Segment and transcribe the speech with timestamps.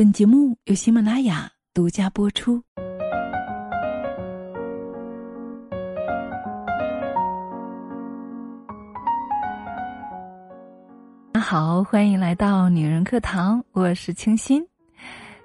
[0.00, 2.62] 本节目由喜马拉雅独家播出。
[11.32, 14.66] 大家好，欢迎来到女人课堂，我是清新。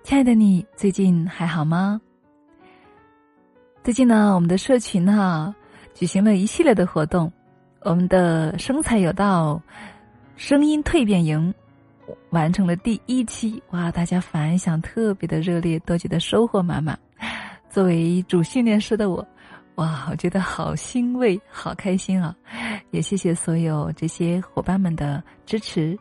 [0.04, 2.00] 亲爱的你，最近还好吗？
[3.84, 5.54] 最近呢，我们的社群哈
[5.94, 7.30] 举行了一系列的活动，
[7.82, 9.62] 我们的生财有道
[10.38, 11.54] 声音蜕变营。
[12.30, 13.92] 完成了第一期，哇！
[13.92, 16.98] 大家反响特别的热烈，都觉得收获满满。
[17.70, 19.26] 作为主训练师的我，
[19.76, 22.36] 哇，我觉得好欣慰，好开心啊！
[22.92, 25.98] 也谢谢所有这些伙伴们的支持，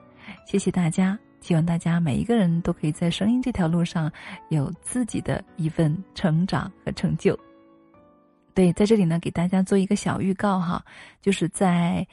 [0.46, 1.18] 谢谢大家。
[1.40, 4.10] 希望大家每一个人都可以在声音这条路上
[4.48, 7.38] 有自己的一份成长和成就。
[8.54, 10.82] 对，在这里呢，给大家做一个小预告哈，
[11.20, 12.06] 就是在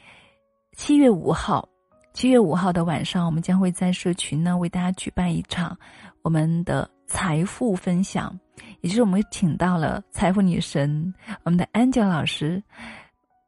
[0.76, 1.68] 七月五号。
[2.12, 5.76] 七月五号的晚上，我们将会在社群呢为大家举办一场
[6.20, 8.38] 我们的财富分享，
[8.82, 12.62] 也就是我们请到了财富女神我们的 Angel 老师，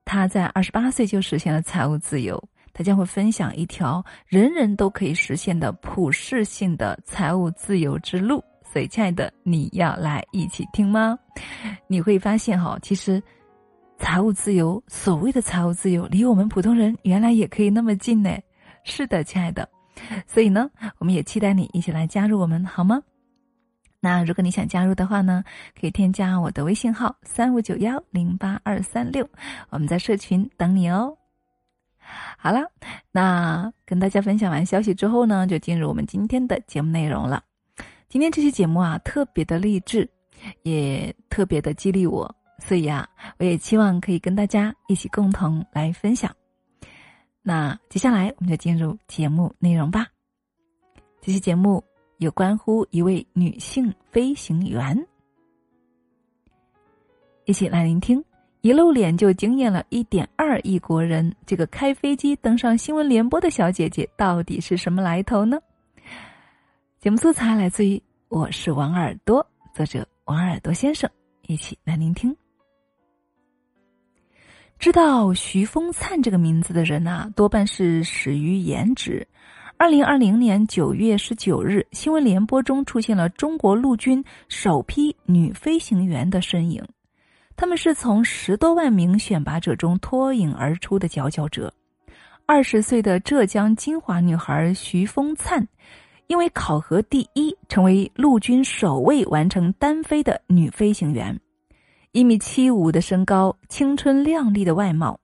[0.05, 2.43] 她在二十八岁就实现了财务自由，
[2.73, 8.43] 她将会分享一条人人都可以实现的普世性的财务自由之路。
[8.63, 11.17] 所以，亲爱的，你要来一起听吗？
[11.87, 13.23] 你会发现哈，其实
[13.99, 18.31] 财务自由，所谓的财务自由，离我们普通人原来也可以那么近呢。
[18.85, 19.69] 是的，亲爱的，
[20.27, 23.03] 所以呢，我们也期待你一起来加入我们，好吗？
[23.99, 25.43] 那如果你想加入的话呢，
[25.81, 29.27] 可以添加我的微信号三五九幺零八二三六，
[29.71, 31.17] 我们在社群等你哦。
[32.37, 32.71] 好了，
[33.11, 37.43] 那跟大家分享完消息之后呢，就进入我们今天的节目内容了。
[38.11, 40.07] 今天这期节目啊，特别的励志，
[40.63, 46.31] 也特别的激励我，所以啊，我也期望可以跟大家一起共同来分享。
[47.47, 50.07] 那接下来我们就进入节目内容吧。
[51.21, 51.85] 这期节目
[52.17, 55.07] 有关乎一位女性飞行员，
[57.45, 58.25] 一起来聆听。
[58.63, 65.61] 一露脸就惊艳了一点二亿国人，这个开飞机登上新闻联播的小姐姐到底是什么来头呢？
[66.99, 67.99] 节目素材来自于
[68.29, 69.47] 《我是王耳朵》，
[69.77, 71.11] 作者王耳朵先生，
[71.43, 72.35] 一起来聆听。
[74.85, 79.27] 知道徐风灿这个名字的人呐，多半是始于颜值。
[79.79, 86.85] 二零二零年九月十九日，新闻联播中出现了中国陆军首批女飞行员的身影，
[87.57, 91.73] 他们是从十多万名选拔者中脱颖而出的佼佼者。
[92.45, 95.67] 二十岁的浙江金华女孩徐风灿，
[96.27, 101.41] 因为考核第一，成为陆军首位完成单飞的女飞行员。
[102.15, 105.19] 一米七五的身高，青春靓丽的外貌，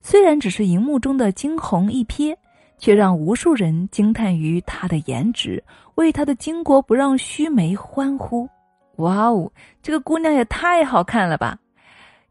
[0.00, 2.36] 虽然只是荧幕中的惊鸿一瞥，
[2.76, 5.62] 却让无数人惊叹于她的颜值，
[5.94, 8.48] 为她的巾帼不让须眉欢呼。
[8.96, 9.48] 哇哦，
[9.80, 11.56] 这个姑娘也太好看了吧！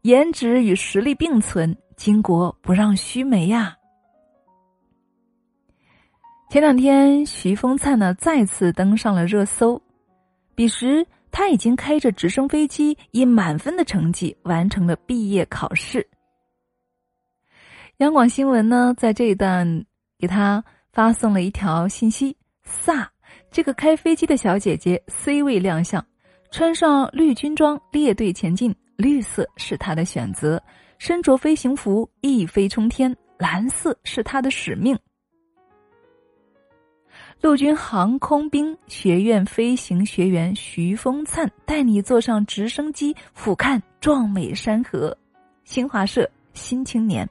[0.02, 3.74] 颜值与实力并存，巾帼不让须眉呀。
[6.50, 9.80] 前两天，徐风灿呢再次登上了热搜，
[10.54, 11.06] 彼时。
[11.34, 16.06] 他已经开着直升飞机，以满分的成绩完成了毕业考试。
[17.96, 19.84] 央广新闻呢，在这一段
[20.16, 20.62] 给他
[20.92, 23.04] 发送了一条信息：“飒，
[23.50, 26.06] 这个开飞机的小姐姐 C 位亮相，
[26.52, 30.56] 穿上绿军装列队前进，绿色是她的选择；
[30.98, 34.96] 身着飞行服一飞冲天，蓝色是她的使命。”
[37.44, 45.14] 陆军航空兵学院飞行学员徐峰灿带你坐上直升机，俯瞰壮美山河。
[45.62, 47.28] 新华社新青年。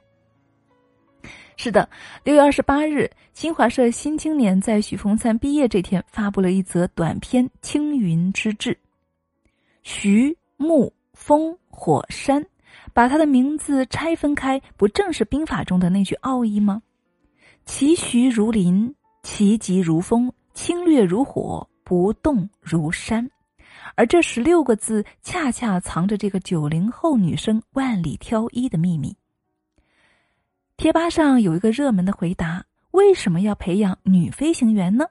[1.56, 1.88] 是的，
[2.22, 8.70] 六月二十八日，新华社新青年在徐峰灿毕业这天发布了一则短篇《青云之志》。
[9.82, 12.46] 徐木风火山，
[12.92, 16.82] 把他的名字拆分开，不正是兵法中的那句奥义吗？
[17.66, 18.94] 其徐如林。
[19.24, 23.28] 其疾如风，侵略如火，不动如山，
[23.96, 29.16] 而这十六个字恰恰藏着这个九零后女生万里挑一的秘密。
[30.76, 35.06] 贴吧上有一个热门的回答：为什么要培养女飞行员呢？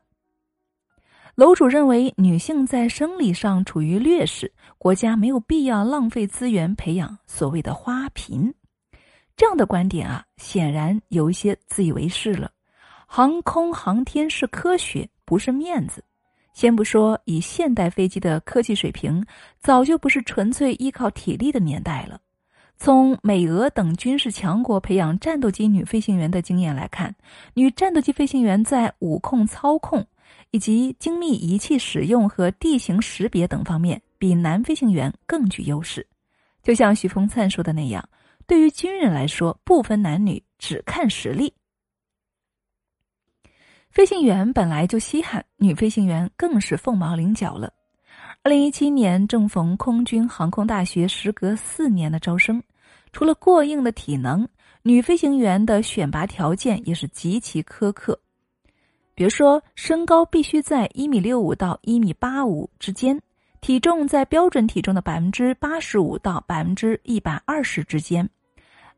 [1.33, 8.54] 楼主认为女性在生理上处于劣势，国家没有必要浪费资源培养所谓的花瓶。
[9.36, 12.51] 这样的观点啊，显然有一些自以为是了。
[13.15, 16.04] 航空航天是科学，不是面子。
[16.51, 19.24] 先不说以现代飞机的科技水平，
[19.60, 22.19] 早就不是纯粹依靠体力的年代了。
[22.75, 27.15] 从美俄等军事强国培养战斗机女飞行员的经验来看，
[27.54, 30.04] 女战斗机飞行员在武控操控、
[30.50, 36.07] 以及精密仪器使用和地形识别等方面，比男飞行员更具优势。
[36.63, 38.10] 就像许峰灿说的那样，
[38.48, 41.54] 对于军人来说，不分男女，只看实力。
[43.94, 47.72] 飞行员本来就稀罕，女飞行员更是凤毛麟角了。
[48.42, 52.60] 二零一七年正逢空军航空大学时隔四年的招生，
[53.12, 54.48] 除了过硬的体能，
[54.81, 58.19] 女飞行员的选拔条件也是极其苛刻。
[59.13, 63.22] 比如说，身高必须在一米六五到一米八五之间，
[63.62, 68.28] 体重在标准体重的百分之八十五到百分之一百二十之间，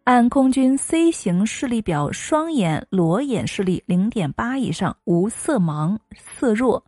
[0.06, 6.86] 按空军 C 型视力表，双眼裸眼视力零点八以上，无色盲、色弱，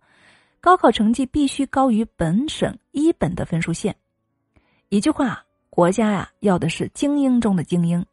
[0.61, 3.95] 高考成绩必须高于本省一本的分数线。
[4.89, 8.05] 一句话，国家呀要的是精英中的精英，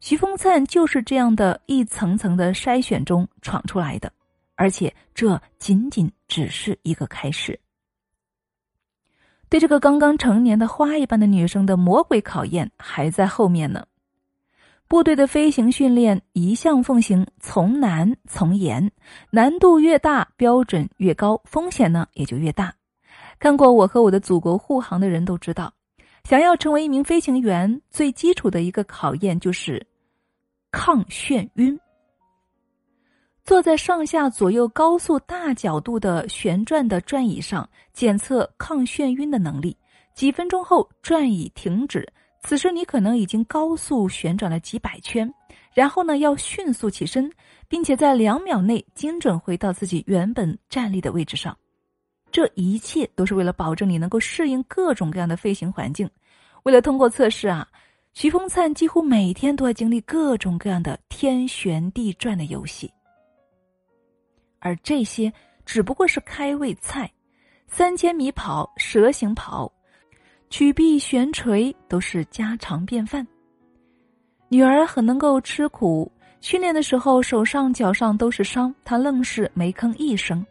[0.00, 4.10] 徐峰灿就是这样的一层层的筛选中闯出来的。
[4.54, 7.60] 而且这仅仅只是一个开始。
[9.50, 13.86] 对这个刚刚成年的花一般的女生的魔鬼考验还在后面呢。
[14.88, 18.90] 部队的飞行训练一向奉行从难从严，
[19.30, 22.72] 难度越大，标准越高，风险呢也就越大。
[23.38, 25.72] 看过《我和我的祖国护航》的人都知道，
[26.22, 29.84] 想要成为一名飞行员，最基础的一个考验就是
[30.70, 31.78] 抗眩晕。
[33.44, 39.76] 坐在上下左右高速大角度的旋转的转椅上，检测抗眩晕的能力。
[40.14, 42.08] 几分钟后，转椅停止。
[42.48, 45.28] 此时你可能已经高速旋转了几百圈，
[45.74, 47.28] 然后呢，要迅速起身，
[47.66, 51.58] 并且在两秒内精准回到自己原本站立的位置上。
[52.30, 56.08] 这一切都是为了保证你能够适应各种各样的飞行环境。
[56.62, 57.66] 为了通过测试啊，
[58.12, 62.88] 徐峰灿几乎每天都要经历各种各样的天旋地转的游戏。
[64.60, 65.32] 而这些
[65.64, 67.10] 只不过是开胃菜，
[67.66, 69.68] 三千米跑、蛇形跑、
[70.48, 73.26] 曲臂悬垂都是家常便饭。
[74.48, 76.10] 女儿很能够吃苦，
[76.40, 80.44] 训练的时候手上脚上都是伤，她愣是没吭一声。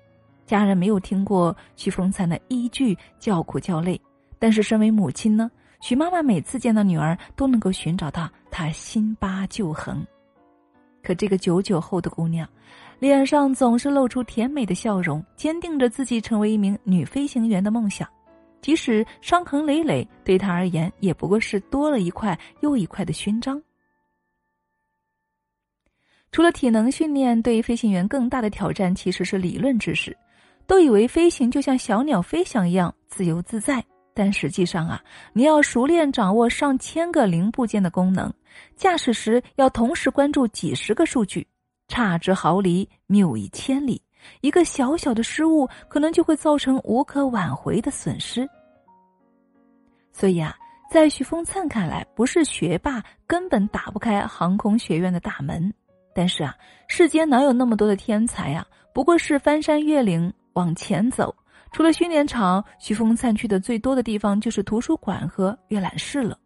[0.45, 3.99] 家人没有听过徐凤灿的一句叫苦叫累，
[4.37, 5.49] 但是身为母亲呢，
[5.81, 10.05] 徐妈妈每次见到女儿都能够寻找到她辛巴旧痕。
[11.01, 12.47] 可这个九九后的姑娘。
[12.97, 18.07] 脸上总是露出甜美的笑容，坚定着自己成为一名女飞行员的梦想。
[18.65, 23.61] 即使伤痕累累，对他而言也不过是多了一块又一块的勋章。
[26.31, 30.17] 除了体能训练，对飞行员更大的挑战其实是理论知识。
[30.65, 33.85] 都以为飞行就像小鸟飞翔一样自由自在，
[34.15, 34.99] 但实际上啊，
[35.31, 38.33] 你要熟练掌握上千个零部件的功能，
[38.75, 41.45] 驾驶时要同时关注几十个数据。
[41.87, 44.01] 差之毫厘，谬以千里。
[44.41, 48.49] 一个小小的失误，可能就会造成无可挽回的损失。
[50.17, 50.55] 所以啊，
[50.89, 55.73] 在徐峰灿看来，不是学霸根本打不开航空学院的大门。
[56.13, 56.55] 但是啊，
[56.87, 58.65] 世间哪有那么多的天才啊？
[58.93, 61.35] 不过是翻山越岭往前走。
[61.73, 66.39] 除了训练场，徐峰灿去的最多的地方就是图书馆和阅览室了。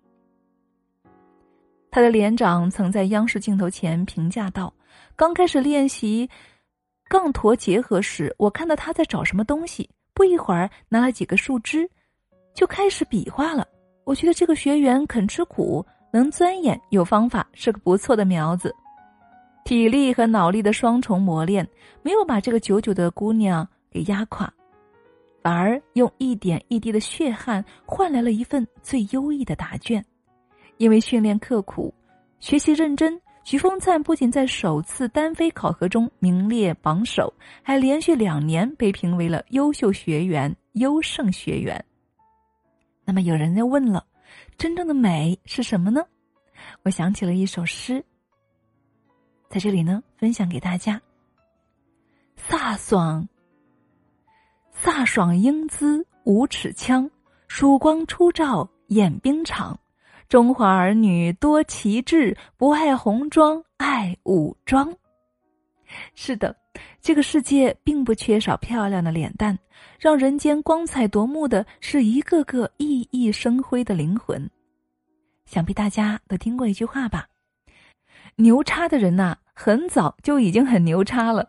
[1.91, 4.73] 他的连长曾在央视镜头前评价道。
[5.15, 6.27] 刚开始练习
[7.07, 9.87] 杠驼结合时，我看到他在找什么东西。
[10.15, 11.87] 不一会儿，拿了几个树枝，
[12.59, 13.65] 就开始比划了。
[14.03, 18.75] 我觉得这个学员肯吃苦，能钻研，有方法，是个不错的苗子。
[19.63, 21.65] 体力和脑力的双重磨练，
[22.01, 24.53] 没有把这个九九的姑娘给压垮，
[25.41, 30.03] 反而用一点一滴的血汗换来了一份最优异的答卷。
[30.75, 31.93] 因为训练刻苦，
[32.41, 33.17] 学习认真。
[33.45, 41.81] 徐峰灿不仅在首次单飞考核中名列榜首，还连续两年被评为了优秀学员、优胜学员。
[43.09, 44.05] 那么有人要问了，
[44.55, 46.05] 真正的美是什么呢？
[46.83, 48.05] 我想起了一首诗，
[49.49, 51.01] 在这里呢分享给大家。
[52.37, 53.27] 飒爽，
[54.79, 57.09] 飒爽英姿无尺枪，
[57.47, 59.79] 曙光初照演兵场。
[60.27, 64.95] 中华儿女多奇志，不爱红装爱武装。
[66.15, 66.55] 是的，
[67.01, 69.57] 这个世界并不缺少漂亮的脸蛋，
[69.99, 74.49] 让人间光彩夺目的是一个个熠熠生辉的灵魂。
[75.45, 77.27] 想必大家都听过一句话吧
[78.37, 81.47] ：“牛叉的人呐，很早就已经很牛叉了。”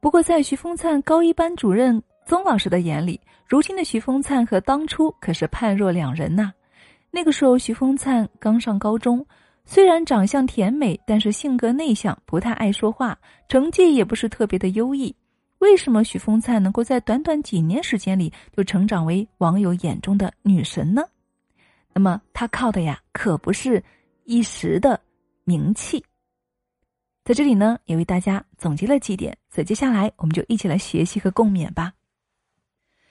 [0.00, 6.52] 不过，在徐峰灿高一班主任宗老师的眼里，如今的徐峰灿和当初可是判若两人呐。
[7.10, 9.26] 那个时候，徐峰灿刚上高中，
[9.72, 15.14] 虽然长相甜美，但是性格内向，不太爱说话，成绩也不是特别的优异。
[15.58, 21.04] 为什么许风灿能够在短短几年时间里就成长为网友眼中的女神呢？
[21.94, 23.80] 那么他靠的呀，可不是
[24.24, 25.00] 一时的
[25.44, 26.04] 名气。
[27.24, 31.92] 在这里呢，也为大家总结了几点，所以接下来我们就一起来学习和共勉吧。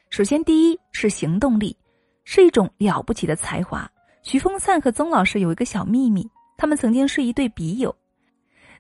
[0.10, 1.78] 首先，第一是行动力，
[2.26, 3.90] 是一种了不起的才华。
[4.24, 7.96] 徐风灿和曾老师有一个小秘密，他们曾经是一对笔友。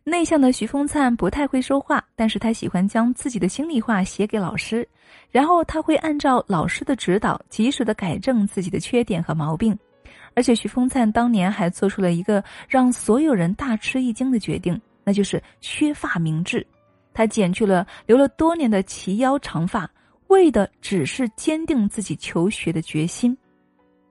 [0.03, 4.85] 内向的徐风灿不太会说话，但是他喜欢将自己的心里话写给老师，
[5.31, 9.77] 然后他会按照老师的指导，及时的改正自己的缺点和毛病。
[10.33, 16.65] 而且徐风灿当年还做出了一个让所有人大吃一惊的决定，那就是削发明志。
[17.13, 19.89] 他剪去了留了多年的齐腰长发，
[20.27, 23.37] 为的只是坚定自己求学的决心。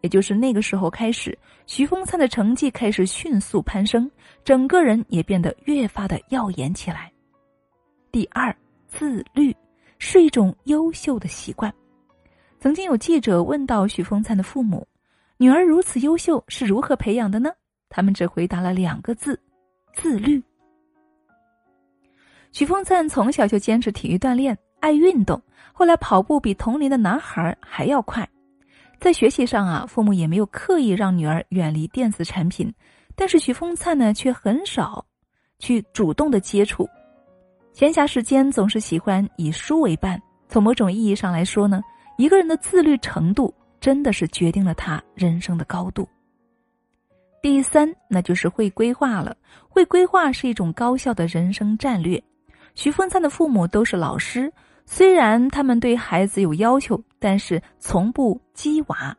[0.00, 1.36] 也就是那个时候开始，
[1.66, 4.10] 徐风灿的成绩开始迅速攀升，
[4.44, 7.12] 整个人也变得越发的耀眼起来。
[8.10, 8.54] 第二，
[8.86, 9.54] 自律
[9.98, 11.72] 是一种优秀的习惯。
[12.60, 14.86] 曾经有记者问到徐风灿的父母
[15.36, 17.50] ：“女儿如此优秀，是如何培养的呢？”
[17.90, 19.38] 他们只回答了两个字
[19.94, 20.42] ：“自律。”
[22.50, 25.40] 徐风灿从小就坚持体育锻炼，爱运动，
[25.72, 28.28] 后来跑步比同龄的男孩还要快。
[29.00, 32.72] 在学习上啊，父母也没有刻意让女儿远离电子产品，
[33.14, 35.04] 但是徐风灿呢，却很少
[35.58, 36.88] 去主动的接触。
[37.72, 40.20] 闲暇时间总是喜欢以书为伴。
[40.48, 41.80] 从某种意义上来说呢，
[42.16, 46.08] 一个人的自律程度真的是决定了他人生的高度。
[47.40, 49.36] 第三，那就是会规划了。
[49.68, 52.20] 会规划是一种高效的人生战略。
[52.74, 54.52] 徐风灿的父母都是老师。
[54.86, 59.16] 虽然他们对孩子有要求，但是从不激娃。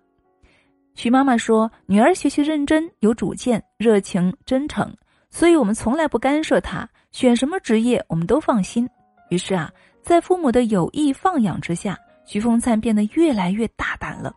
[0.96, 4.94] 徐妈妈说：“女儿学习认真、有主见、热情、真诚，
[5.30, 8.90] 所以我们从来不干涉她选什么职业，我们都放心。”
[9.30, 14.36] 于是啊，在父母的有意放养之下，徐凤灿变得越来越大胆了。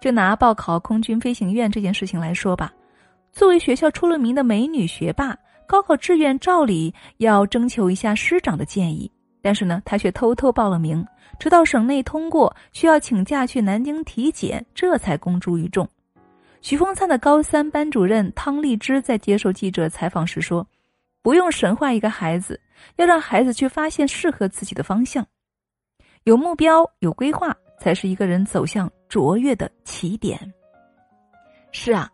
[0.00, 2.72] 就拿报考空军飞行员这件事情来说吧，
[3.30, 5.36] 作为学校出了名的美女学霸，
[5.66, 9.12] 高考志愿照理要征求一下师长的建议。
[9.42, 11.06] 但是呢，他却偷偷报了名，
[11.38, 15.88] 直到省内通过，需要请假去南京体检，这才公诸于众。
[16.60, 20.66] 徐风灿的高三班主任汤丽芝在接受记者采访时说
[21.22, 22.60] ：“不用神化一个孩子，
[22.96, 25.26] 要让孩子去发现适合自己的方向。
[26.24, 30.38] 有目标、有规划，才是一个人走向卓越的起点。”
[31.72, 32.10] 是啊，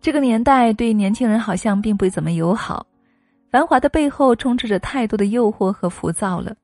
[0.00, 2.86] 这个年代对年轻人好像并不怎么友好，
[3.50, 6.54] 繁华的背后充斥着太多的诱惑和浮躁了。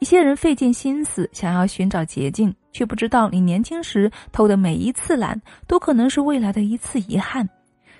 [0.00, 7.48] 一些人费尽心思想要寻找捷径，却不知道你年轻时偷的每一次懒，都可能是未来的一次遗憾。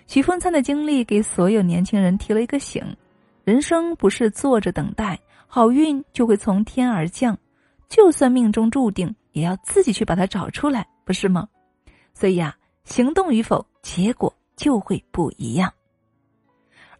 [0.07, 2.83] 许峰灿的经历给所有年轻人提了一个醒：
[3.45, 7.37] 人生不是坐着等待，好运就会从天而降。
[7.88, 11.49] 就算命中注定，也要自己去把它找出来，不是吗？
[12.14, 15.73] 所以呀，行动与否，结果就会不一样。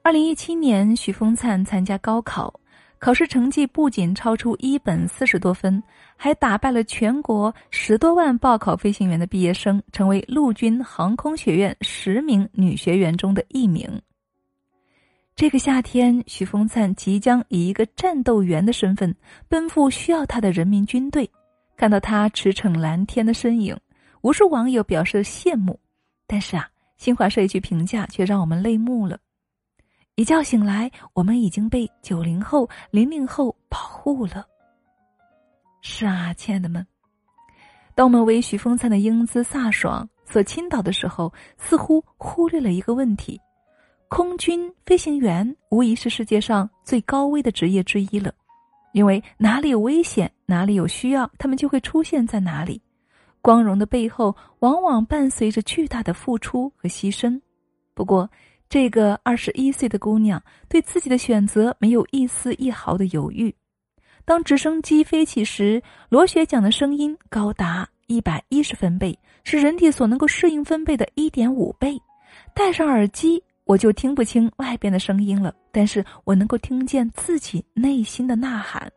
[0.03, 2.59] 二零一七年，许峰灿参加高考。
[2.99, 5.83] 考试成绩不仅超出一本四十多分，
[6.17, 13.89] 还打败了全国十多万报考飞行员的毕业生，成为陆军航空学院十名女学员中的一名。
[15.37, 19.15] 这个夏天，徐风灿即将以一个战斗员的身份
[19.49, 21.31] 奔赴需要他的人民军队。
[21.77, 23.79] 看到他驰骋蓝天的身影，
[24.23, 25.79] 无数网友表示羡慕。
[26.27, 29.17] 但是啊，新华社一句评价却让我们泪目了。
[30.19, 34.45] 一觉醒来，我们已经被九零后、零零后保护了。
[35.81, 36.85] 是啊，亲爱的们，
[37.95, 43.41] 当我们为许风灿的英姿飒爽所倾倒的时候，似乎忽略了一个问题：
[44.09, 48.35] 空军飞行员无疑是世界上最高危的职业之一了。
[48.95, 52.83] 因为哪里有危险，哪里有需要，他们就会出现在哪里。
[53.41, 57.41] 光荣的背后，往往伴随着巨大的付出和牺牲。
[57.95, 58.29] 不过，
[58.69, 63.55] 这个二十一岁的姑娘对自己的选择没有一丝一毫的犹豫。
[64.27, 71.99] 当直升机飞起时，螺旋桨的声音高达一百一十分贝，是人体所能够适应分贝的一点五倍。
[72.53, 78.93] 戴上耳机，我就听不清外边的声音了，但是我能够听见自己内心的呐喊。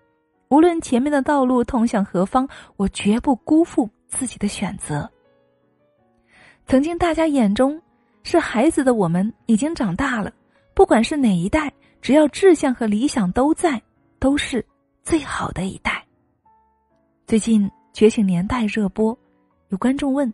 [0.50, 5.10] 无论前面的道路通向何方，我绝不辜负自己的选择。
[6.68, 7.82] 曾经大家眼中。
[8.24, 10.32] 是孩子的我们已经长大了，
[10.74, 13.82] 不管是哪一代，只要志向和理想都在，
[14.20, 14.66] 都是
[15.04, 16.06] 最好的一代。
[17.26, 19.18] 最近《觉醒年代》热播，
[19.70, 20.32] 有观众问：“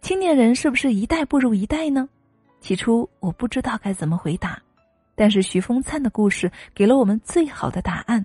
[0.00, 2.08] 青年人是不是一代不如一代呢？”
[2.60, 4.62] 起初我不知道该怎么回答，
[5.14, 8.24] 但是徐风灿的故事给了我们最好的答案，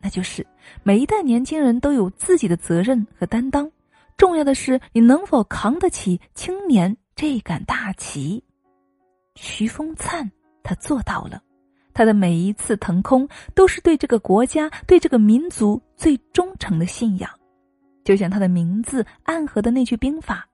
[0.00, 0.46] 那就是
[0.82, 3.70] 每一代年轻人都有自己的责任和担当。
[4.16, 8.44] 重要的是，你能否扛得起青年这杆大旗？
[9.36, 10.30] 徐风灿，
[10.62, 11.42] 他做到了。
[11.94, 17.30] 他的每一次腾空，都是对这个国家、对这个民族最忠诚的信仰。
[18.04, 20.46] 就像他的名字暗合的那句兵法：“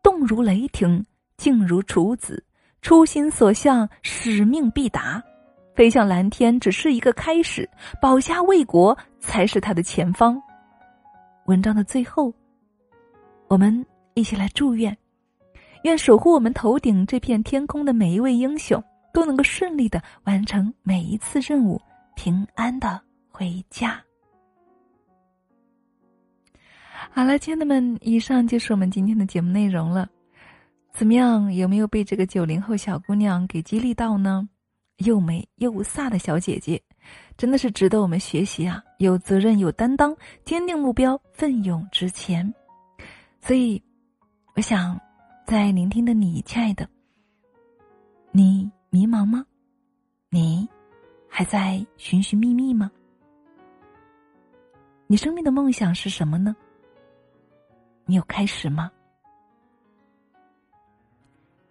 [0.00, 1.04] 动如雷霆，
[1.36, 2.44] 静如处子，
[2.80, 5.20] 初心所向，使命必达。
[5.74, 7.68] 飞向蓝天只是一个开始，
[8.00, 10.40] 保家卫国才是他的前方。”
[11.46, 12.32] 文章的最后。
[13.48, 14.96] 我们一起来祝愿，
[15.82, 18.82] 愿守护我们头顶这片天空的每一位英雄
[19.12, 21.80] 都能够顺利的完成每一次任务，
[22.14, 24.02] 平安的回家。
[27.10, 30.08] 好了，亲爱的们，以上就是我们今天的节目内容了。
[30.92, 31.52] 怎么样？
[31.54, 34.48] 有没有被这个九零后小姑娘给激励到呢？
[34.98, 36.82] 又美又飒的小姐姐，
[37.36, 38.82] 真的是值得我们学习啊！
[38.98, 42.52] 有责任，有担当，坚定目标，奋勇直前。
[43.40, 43.80] 所以，
[44.56, 45.00] 我想，
[45.48, 46.86] 在聆听的你，亲爱的，
[48.32, 49.46] 你迷茫吗？
[50.28, 50.68] 你
[51.26, 52.92] 还在寻寻觅觅吗？
[55.06, 56.54] 你生命的梦想是什么呢？
[58.04, 58.92] 你有开始吗？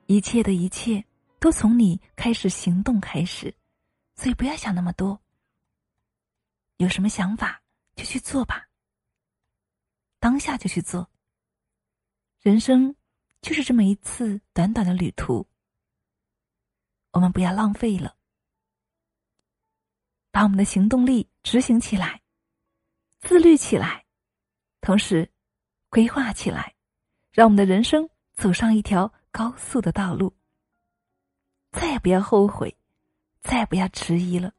[0.07, 1.05] 一切的一切
[1.39, 3.53] 都从你开始行动开始，
[4.15, 5.21] 所以不要想那么多。
[6.77, 7.61] 有什么想法
[7.95, 8.67] 就去做吧，
[10.19, 11.07] 当下就去做。
[12.41, 12.95] 人生
[13.41, 15.47] 就是这么一次短短的旅途，
[17.11, 18.15] 我们不要浪费了，
[20.31, 22.21] 把我们的行动力执行起来，
[23.21, 24.05] 自律起来，
[24.81, 25.31] 同时
[25.89, 26.75] 规划起来，
[27.31, 30.35] 让我们的人生走上一条高速的道路。
[31.71, 32.75] 再也不要后悔，
[33.41, 34.53] 再也不要迟疑了。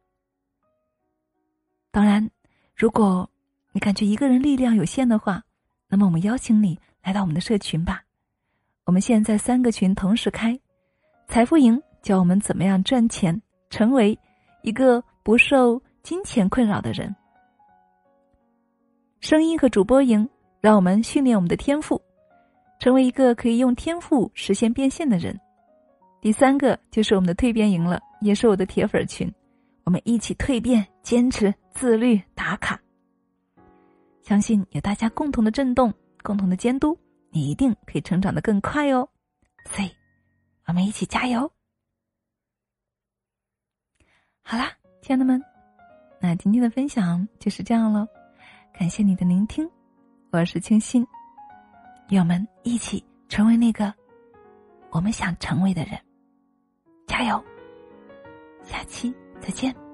[1.90, 2.30] 当然，
[2.74, 3.28] 如果
[3.72, 5.44] 你感觉一个人力量有限的话，
[5.88, 6.78] 那么我们邀请你。
[7.00, 8.04] 来到我们的社群吧，
[8.88, 10.58] 我们现在三个群同时开，
[11.26, 14.18] 财富营教我们怎么样赚钱，成为
[14.62, 17.14] 一个不受金钱困扰的人。
[19.20, 20.26] 声音和主播营
[20.62, 22.00] 让我们训练我们的天赋，
[22.80, 25.38] 成为一个可以用天赋实现变现的人。
[26.22, 29.30] 第三个就是我们的蜕变营了，也是我的铁粉群，
[29.84, 32.80] 我们一起蜕变，坚持自律打卡，
[34.22, 35.92] 相信有大家共同的震动。
[36.24, 36.98] 共同的监督，
[37.30, 39.08] 你一定可以成长的更快哦。
[39.66, 39.90] 所以，
[40.66, 41.50] 我们一起加油。
[44.42, 45.42] 好啦，亲爱的们，
[46.20, 48.06] 那今天的分享就是这样了。
[48.72, 49.68] 感谢你的聆听，
[50.30, 51.06] 我是清新，
[52.10, 53.92] 愿我们一起成为那个
[54.90, 56.00] 我们想成为的人。
[57.06, 57.42] 加油，
[58.62, 59.87] 下期再见。